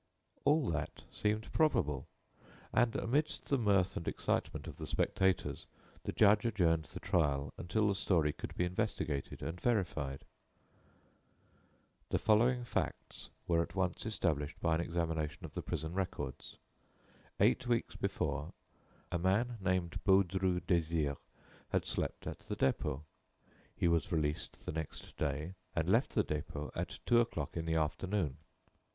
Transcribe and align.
All 0.45 0.67
that 0.71 1.03
seemed 1.11 1.53
probable; 1.53 2.07
and, 2.73 2.95
amidst 2.95 3.49
the 3.49 3.57
mirth 3.59 3.95
and 3.95 4.07
excitement 4.07 4.65
of 4.65 4.77
the 4.77 4.87
spectators, 4.87 5.67
the 6.05 6.11
judge 6.11 6.43
adjourned 6.43 6.85
the 6.85 6.99
trial 6.99 7.53
until 7.55 7.87
the 7.87 7.93
story 7.93 8.33
could 8.33 8.55
be 8.55 8.65
investigated 8.65 9.43
and 9.43 9.61
verified. 9.61 10.25
The 12.09 12.17
following 12.17 12.63
facts 12.63 13.29
were 13.45 13.61
at 13.61 13.75
once 13.75 14.03
established 14.03 14.59
by 14.59 14.73
an 14.73 14.81
examination 14.81 15.45
of 15.45 15.53
the 15.53 15.61
prison 15.61 15.93
records: 15.93 16.57
Eight 17.39 17.67
weeks 17.67 17.95
before 17.95 18.53
a 19.11 19.19
man 19.19 19.57
named 19.61 19.99
Baudru 20.03 20.61
Désiré 20.61 21.15
had 21.69 21.85
slept 21.85 22.25
at 22.25 22.39
the 22.39 22.55
Dépôt. 22.55 23.03
He 23.75 23.87
was 23.87 24.11
released 24.11 24.65
the 24.65 24.71
next 24.71 25.15
day, 25.17 25.53
and 25.75 25.87
left 25.87 26.15
the 26.15 26.23
Dépôt 26.23 26.71
at 26.73 26.97
two 27.05 27.19
o'clock 27.19 27.55
in 27.55 27.65
the 27.65 27.75
afternoon. 27.75 28.37